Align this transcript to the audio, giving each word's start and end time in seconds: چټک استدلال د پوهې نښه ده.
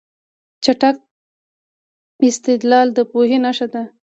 چټک 0.63 0.95
استدلال 2.29 2.87
د 2.93 2.99
پوهې 3.11 3.37
نښه 3.45 3.67
ده. 3.73 3.83